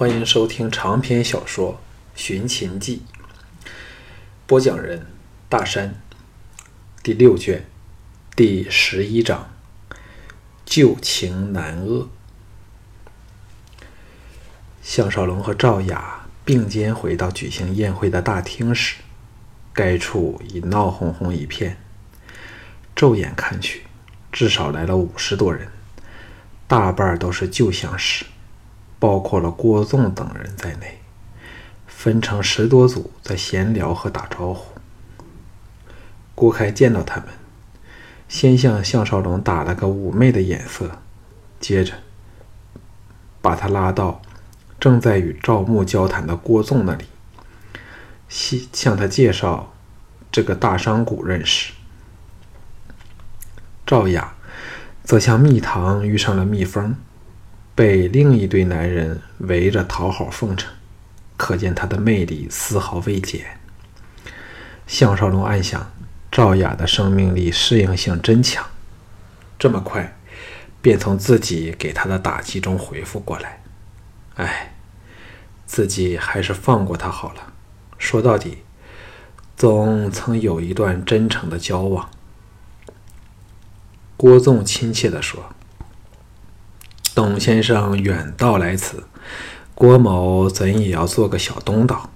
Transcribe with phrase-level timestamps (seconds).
[0.00, 1.74] 欢迎收听长篇小说
[2.18, 3.02] 《寻秦记》，
[4.46, 5.06] 播讲人
[5.46, 6.00] 大山，
[7.02, 7.66] 第六卷
[8.34, 9.50] 第十一章：
[10.64, 12.06] 旧情难遏。
[14.80, 19.02] 项少龙和赵雅并肩回到举行宴会的大厅时，
[19.74, 21.76] 该处已闹哄哄一片。
[22.96, 23.82] 骤眼看去，
[24.32, 25.68] 至少来了五十多人，
[26.66, 28.24] 大半都是旧相识。
[29.00, 31.00] 包括了郭纵等人在内，
[31.86, 34.78] 分成十多组在闲聊和打招呼。
[36.34, 37.28] 郭开见到他们，
[38.28, 40.98] 先向项少龙打了个妩媚的眼色，
[41.58, 41.94] 接着
[43.40, 44.20] 把他拉到
[44.78, 47.06] 正在与赵牧交谈的郭纵那里，
[48.28, 49.72] 向向他介绍
[50.30, 51.72] 这个大商贾认识。
[53.86, 54.34] 赵雅
[55.02, 56.94] 则像蜜糖遇上了蜜蜂。
[57.74, 60.70] 被另一堆男人围着讨好奉承，
[61.36, 63.58] 可见他的魅力丝毫未减。
[64.86, 65.90] 项少龙暗想：
[66.30, 68.66] 赵雅的生命力适应性真强，
[69.58, 70.18] 这么快
[70.82, 73.62] 便从自己给他的打击中恢复过来。
[74.34, 74.74] 哎，
[75.64, 77.52] 自己还是放过他好了。
[77.96, 78.58] 说到底，
[79.56, 82.10] 总曾有一段真诚的交往。
[84.16, 85.54] 郭纵亲切地说。
[87.22, 89.04] 董先生远道来此，
[89.74, 92.08] 郭某怎也要做个小东道？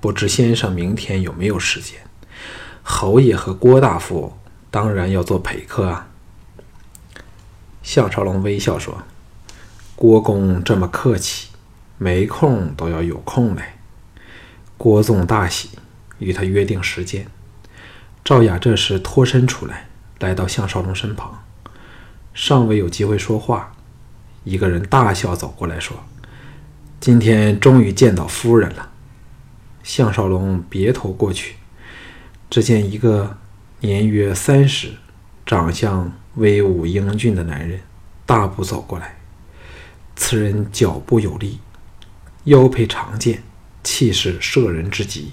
[0.00, 2.00] 不知先生明天有没有时间？
[2.82, 4.36] 侯爷和郭大夫
[4.68, 6.08] 当然要做陪客啊。
[7.84, 9.04] 项少龙微笑说
[9.94, 11.50] ：“郭公这么客气，
[11.96, 13.78] 没空都要有空来。”
[14.76, 15.78] 郭纵大喜，
[16.18, 17.28] 与他约定时间。
[18.24, 19.86] 赵雅这时脱身出来，
[20.18, 21.44] 来到项少龙身旁，
[22.34, 23.74] 尚未有机会说话。
[24.44, 25.96] 一个人大笑走过来说
[26.98, 28.90] ：“今天终于见到夫人了。”
[29.82, 31.56] 项少龙别头过去，
[32.48, 33.38] 只见一个
[33.80, 34.92] 年约三十、
[35.46, 37.80] 长相威武英俊的男人
[38.26, 39.16] 大步走过来。
[40.16, 41.60] 此人脚步有力，
[42.44, 43.42] 腰佩长剑，
[43.82, 45.32] 气势慑人之极。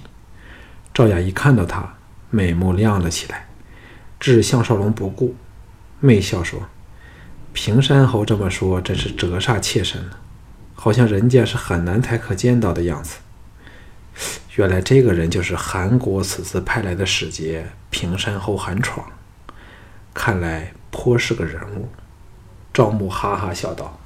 [0.94, 1.96] 赵雅一看到他，
[2.30, 3.48] 美目亮了起来，
[4.18, 5.34] 置项少龙不顾，
[6.00, 6.62] 媚笑说。
[7.60, 10.20] 平山侯这么说，真是折煞妾身了，
[10.76, 13.16] 好像人家是很难才可见到的样子。
[14.54, 19.04] 原来这个人就是韩国此次派来的使节平山侯韩闯，
[20.14, 21.88] 看来颇是个人物。
[22.72, 23.98] 赵牧哈哈笑道：“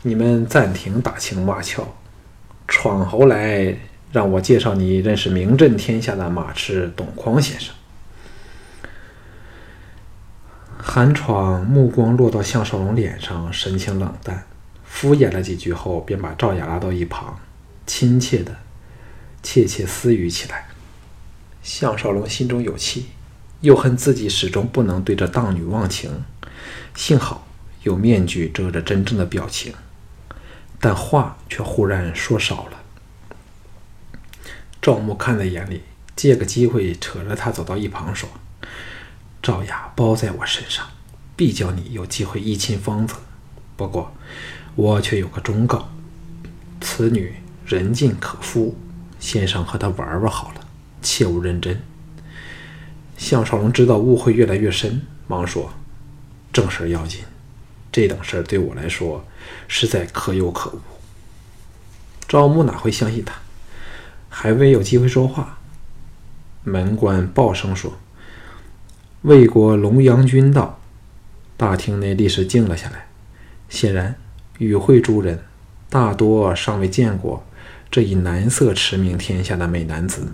[0.00, 1.86] 你们暂停打情骂俏，
[2.66, 3.76] 闯侯来
[4.10, 7.74] 让我介绍你认识名震天下的马痴董匡先生。”
[10.88, 14.46] 韩闯目光落到项少龙脸上，神情冷淡，
[14.84, 17.38] 敷衍了几句后，便把赵雅拉到一旁，
[17.86, 18.56] 亲切的
[19.42, 20.68] 窃窃私语起来。
[21.60, 23.06] 项少龙心中有气，
[23.62, 26.24] 又恨自己始终不能对着荡女忘情，
[26.94, 27.46] 幸好
[27.82, 29.74] 有面具遮着真正的表情，
[30.80, 32.80] 但话却忽然说少了。
[34.80, 35.82] 赵牧看在眼里，
[36.14, 38.28] 借个机会扯着他走到一旁说。
[39.46, 40.84] 赵雅包在我身上，
[41.36, 43.14] 必叫你有机会一亲芳泽。
[43.76, 44.12] 不过，
[44.74, 45.88] 我却有个忠告：
[46.80, 47.32] 此女
[47.64, 48.76] 人尽可夫，
[49.20, 50.66] 先生和她玩玩好了，
[51.00, 51.80] 切勿认真。
[53.16, 55.72] 项少龙知道误会越来越深，忙说
[56.52, 57.20] ：“正事要紧，
[57.92, 59.24] 这等事对我来说
[59.68, 60.80] 实在可有可无。”
[62.26, 63.36] 赵牧哪会相信他？
[64.28, 65.60] 还未有机会说话，
[66.64, 67.96] 门官报声说。
[69.22, 70.78] 魏国龙阳君道，
[71.56, 73.06] 大厅内立时静了下来。
[73.68, 74.14] 显然，
[74.58, 75.42] 与会诸人
[75.88, 77.44] 大多尚未见过
[77.90, 80.28] 这一男色驰名天下的美男子。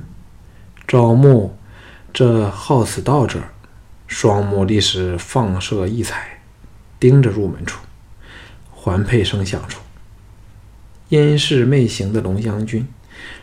[0.86, 1.56] 赵牧
[2.12, 3.40] 这好此道者，
[4.06, 6.42] 双目立时放射异彩，
[6.98, 7.80] 盯着入门处。
[8.70, 9.80] 环佩声响处，
[11.08, 12.86] 殷氏媚行的龙阳君，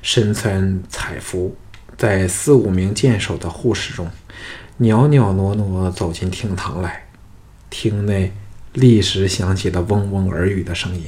[0.02, 1.56] 身穿彩服，
[1.98, 4.12] 在四五名剑手的护视中。
[4.82, 7.10] 袅袅挪挪走进厅堂来，
[7.70, 8.32] 厅内
[8.72, 11.08] 立时响起了嗡嗡耳语的声音，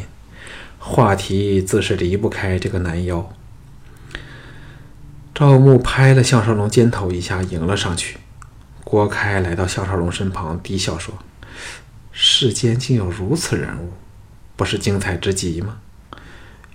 [0.77, 3.31] 话题自是离不开这个男妖。
[5.33, 8.17] 赵牧拍了项少龙肩头一下，迎了上去。
[8.83, 11.17] 郭开来到项少龙身旁，低笑说
[12.11, 13.93] ：“世间竟有如此人物，
[14.57, 15.77] 不是精彩之极吗？”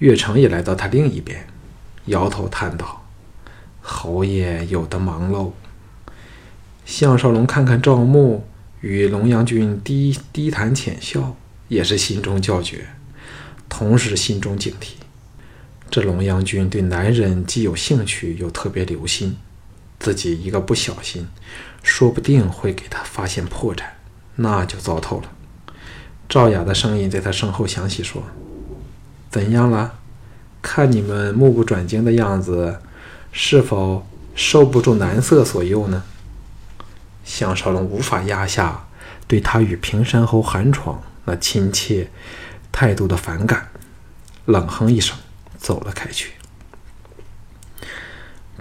[0.00, 1.46] 岳成也来到他另一边，
[2.06, 3.04] 摇头叹道
[3.82, 5.52] ：“侯爷有的忙喽。”
[6.86, 8.46] 项少龙看看赵牧
[8.80, 11.36] 与龙阳君低低谈浅笑，
[11.66, 12.86] 也是心中叫绝，
[13.68, 14.90] 同时心中警惕。
[15.90, 19.36] 这龙阳君对男人既有兴趣，又特别留心，
[19.98, 21.26] 自己一个不小心，
[21.82, 23.82] 说不定会给他发现破绽，
[24.36, 25.32] 那就糟透了。
[26.28, 28.22] 赵雅的声音在他身后响起，说
[29.28, 29.94] ：“怎样了？
[30.62, 32.78] 看你们目不转睛的样子，
[33.32, 34.06] 是否
[34.36, 36.04] 受不住男色所诱呢？”
[37.26, 38.87] 项少龙无法压下
[39.26, 42.08] 对他与平山侯韩闯那亲切
[42.70, 43.69] 态度的反感，
[44.44, 45.19] 冷哼一声，
[45.58, 46.31] 走了开去。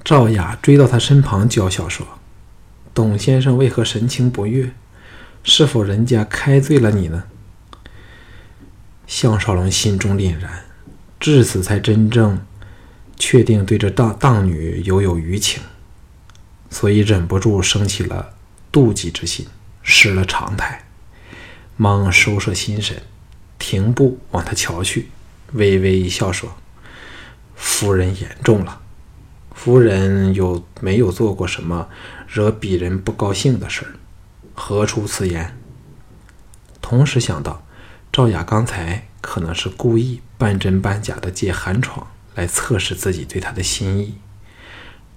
[0.03, 2.05] 赵雅追到他身旁，娇笑说
[2.93, 4.71] ：“董先生为何神情不悦？
[5.43, 7.25] 是否人家开罪了你呢？”
[9.05, 10.65] 项少龙心中凛然，
[11.19, 12.43] 至此才真正
[13.15, 15.61] 确定对这荡荡女犹有余情，
[16.71, 18.33] 所以忍不住生起了
[18.75, 19.47] 妒忌之心，
[19.83, 20.83] 失了常态，
[21.77, 23.01] 忙收摄心神，
[23.57, 25.07] 停步往他瞧去，
[25.53, 26.57] 微微一笑说
[27.55, 28.81] ：“夫人言重了，
[29.53, 31.87] 夫人有没有做过什么
[32.27, 33.95] 惹鄙人不高兴的事儿，
[34.53, 35.55] 何出此言？”
[36.83, 37.61] 同时想到。
[38.11, 44.15] 赵雅刚才可能是故意半真半假的借寒闯来测试自己对他的心意。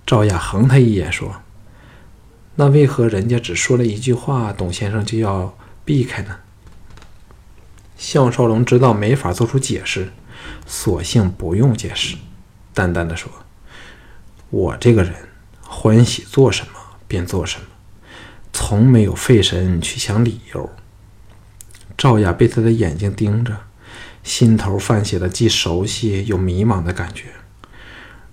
[0.04, 1.42] 赵雅横他一眼说
[2.60, 6.38] ：“那为何人家只说了一句话，董先生就要避开呢？”
[7.96, 10.10] 项少龙知道没法做出解释，
[10.66, 12.16] 索性不用解释，
[12.74, 13.30] 淡淡的说
[14.50, 15.14] ：“我这个人
[15.62, 16.72] 欢喜做什么
[17.06, 17.66] 便做什么，
[18.52, 20.68] 从没有费神去想理由。”
[21.96, 23.56] 赵雅被他的眼睛盯着，
[24.24, 27.26] 心头泛起了既熟悉又迷茫的感觉，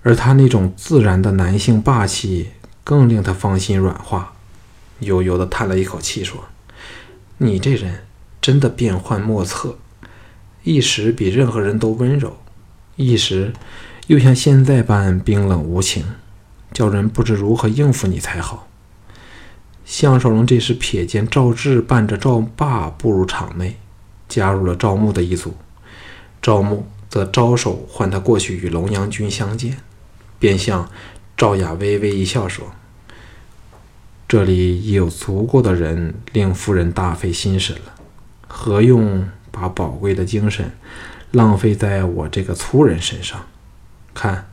[0.02, 2.50] 而他那种自然的男性霸气
[2.86, 4.36] 更令他芳心软化，
[5.00, 6.46] 悠悠地叹了一口气说
[7.40, 8.06] ：“你这人
[8.40, 9.80] 真的变幻莫测，
[10.64, 12.38] 一时比任何人都温柔，
[12.96, 13.54] 一时
[14.06, 16.06] 又像现在般冰冷无情，
[16.72, 18.68] 叫人不知如何应付你才好。”
[19.84, 23.80] 项少龙这时瞥见赵志伴着赵霸步入场内，
[24.30, 25.56] 加入了赵牧的一组。
[26.40, 29.78] 赵牧则招手唤他过去与龙阳君相见，
[30.38, 30.88] 便向
[31.38, 32.72] 赵雅微微一笑说
[34.26, 37.94] ：“这里已有足够的人令夫人大费心神了，
[38.48, 40.72] 何用把宝贵的精神
[41.32, 43.46] 浪费在我这个粗人身上？
[44.14, 44.48] 看，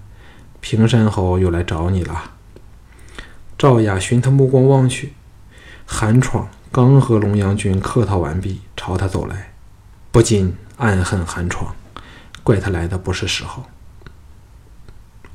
[0.61, 2.33] 平山侯又来找你了。”
[3.57, 5.13] 赵雅循他目光望去。
[5.87, 9.53] 韩闯刚和龙阳君客套完毕，朝他走来，
[10.11, 11.77] 不禁暗恨韩闯，
[12.43, 13.65] 怪他来的不是时候。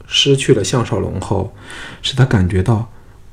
[0.07, 1.53] 失去了项少龙后，
[2.01, 2.89] 使他感觉到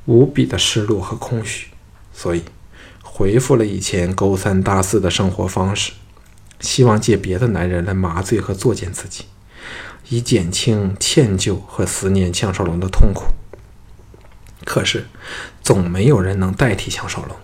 [0.07, 1.69] 无比的失落和空虚，
[2.13, 2.43] 所以
[3.03, 5.93] 回复了以前勾三搭四的生活方式，
[6.59, 9.27] 希望借别的男人来麻醉和作践自己，
[10.09, 13.27] 以减轻歉疚和思念项少龙的痛苦。
[14.65, 15.07] 可是，
[15.63, 17.37] 总没有人能代替项少龙。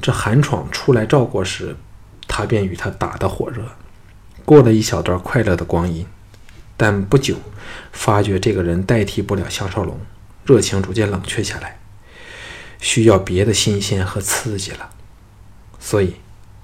[0.00, 1.76] 这韩闯初来赵国时，
[2.26, 3.62] 他便与他打得火热，
[4.44, 6.06] 过了一小段快乐的光阴。
[6.76, 7.36] 但不久，
[7.92, 9.98] 发觉这个人代替不了项少龙，
[10.44, 11.78] 热情逐渐冷却下来，
[12.80, 14.90] 需要别的新鲜和刺激了。
[15.78, 16.14] 所以，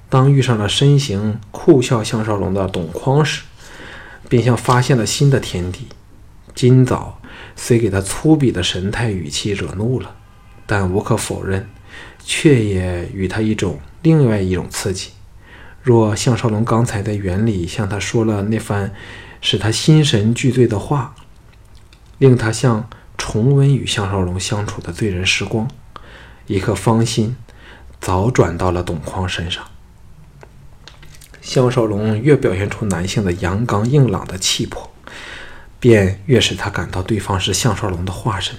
[0.09, 3.45] 当遇上了身形酷笑项少龙的董匡时，
[4.29, 5.89] 便像发现了新的天地。
[6.55, 7.19] 今早。
[7.55, 10.15] 虽给他粗鄙的神态语气惹怒了，
[10.67, 11.69] 但无可否认，
[12.25, 15.11] 却也与他一种另外一种刺激。
[15.83, 18.93] 若项少龙刚才在园里向他说了那番
[19.43, 21.15] 使他心神俱醉的话，
[22.17, 25.69] 令他像重温与项少龙相处的醉人时光，
[26.47, 27.37] 一颗芳心
[28.01, 29.63] 早转到了董匡身上。
[31.43, 34.89] 项少龙越表现出男性的阳刚硬朗的气魄。
[35.81, 38.55] 便越使他感到对方是项少龙的化身，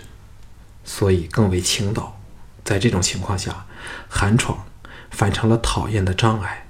[0.83, 2.19] 所以更为倾倒。
[2.65, 3.65] 在这种情况下，
[4.09, 4.65] 韩闯
[5.09, 6.67] 反成了讨厌的障碍。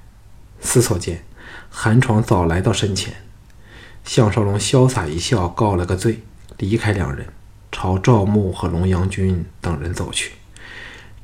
[0.61, 1.25] 思索间，
[1.71, 3.15] 韩闯早来到身前，
[4.03, 6.21] 项少龙潇洒一笑，告了个罪，
[6.57, 7.27] 离开两人，
[7.71, 10.33] 朝赵牧和龙阳君等人走去。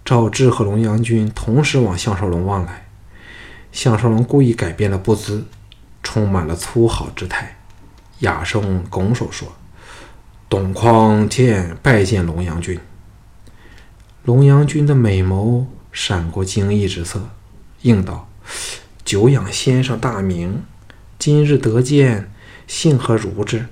[0.06, 2.88] 赵志和龙阳君同时往项少龙望来，
[3.72, 5.46] 项少龙故意改变了步姿，
[6.02, 7.58] 充满了粗豪之态。
[8.20, 9.54] 哑声拱手说
[10.50, 12.80] ：“董匡见拜见龙阳君。”
[14.24, 17.30] 龙阳君的美眸闪过惊异之色，
[17.84, 18.28] 应道
[19.06, 20.64] ：“久仰先生大名，
[21.18, 22.32] 今日得见，
[22.70, 23.66] 幸何如之？”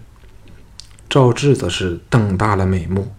[1.07, 3.13] 赵志则是瞪大了美目，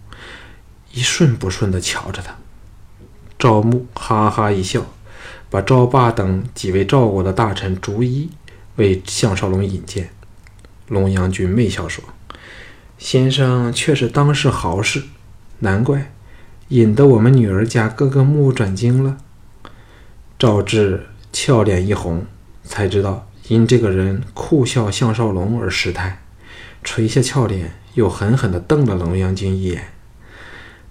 [0.91, 2.35] 一顺不顺地瞧着他。
[3.39, 4.85] 赵牧哈哈一笑，
[5.49, 8.29] 把赵霸等几位赵国的大臣逐一
[8.75, 10.09] 为项少龙引荐。
[10.87, 12.03] 龙阳君媚笑说
[12.99, 15.03] ：“先生却是当世豪士，
[15.59, 16.11] 难怪
[16.67, 19.17] 引得我们女儿家个个目不转睛了。”
[20.37, 22.25] 赵志俏脸一红，
[22.63, 26.21] 才知道因这个人酷笑项少龙而失态，
[26.83, 29.89] 垂下俏脸，又狠狠地瞪了龙阳君一眼。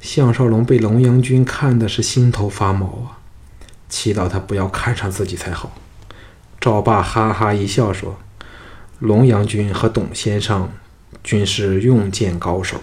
[0.00, 3.22] 项少龙被龙阳君看的是心头发毛啊，
[3.88, 5.72] 祈祷他不要看上自己才好。
[6.60, 8.18] 赵霸哈哈一笑说。
[8.98, 10.68] 龙阳君和董先生
[11.22, 12.80] 均是用剑高手，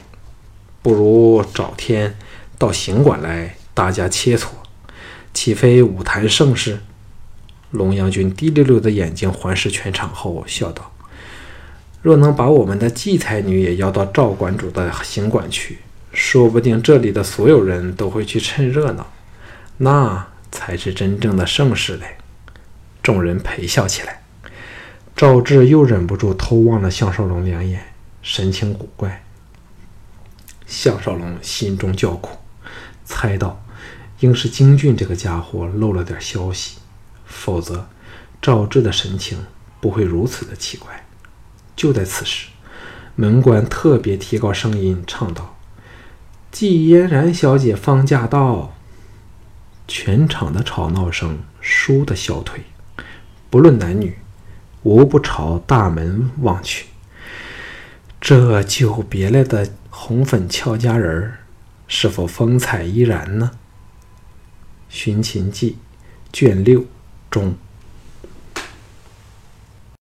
[0.82, 2.15] 不如找天
[2.58, 4.46] 到行馆来，大家切磋，
[5.34, 6.79] 岂非武坛盛世？
[7.75, 10.91] 龙阳君滴溜溜的眼睛环视全场后，笑道
[12.01, 15.79] ：“若能把我们的祭才女也邀到赵馆主的行馆去，
[16.12, 19.08] 说不定这里的所有人都会去趁热闹，
[19.77, 22.17] 那才是真正的盛世嘞！”
[23.03, 24.24] 众人陪笑起来。
[25.15, 29.24] 赵志又忍不住偷望了项少龙两眼，神情古怪。
[30.65, 32.38] 项少龙心中叫苦，
[33.05, 33.63] 猜到
[34.22, 36.79] 应是京俊这个家伙漏了点消息，
[37.35, 37.87] 否则
[38.41, 39.45] 赵志的神情
[39.81, 41.05] 不会如此的奇怪。
[41.75, 42.47] 就在此时，
[43.15, 45.57] 门官特别提高声音唱道
[46.49, 48.73] ：“季嫣然小姐方驾到。”
[49.87, 52.63] 全场的吵闹声倏地消退，
[53.49, 54.17] 不论男女。
[54.81, 56.85] 无不朝大门望去。
[58.21, 61.33] 这久别了的红粉俏佳人，
[61.87, 63.49] 是否风采依然呢？
[64.87, 65.71] 《寻秦记》
[66.31, 66.85] 卷六
[67.35, 67.64] 中。